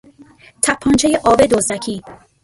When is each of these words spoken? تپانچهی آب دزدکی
تپانچهی 0.61 1.15
آب 1.15 1.41
دزدکی 1.45 2.01